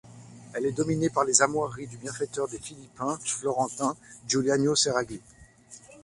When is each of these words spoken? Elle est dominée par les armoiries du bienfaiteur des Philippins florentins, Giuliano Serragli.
Elle 0.53 0.65
est 0.65 0.71
dominée 0.71 1.11
par 1.11 1.25
les 1.25 1.43
armoiries 1.43 1.85
du 1.85 1.95
bienfaiteur 1.97 2.47
des 2.47 2.57
Philippins 2.57 3.19
florentins, 3.23 3.95
Giuliano 4.27 4.73
Serragli. 4.75 5.21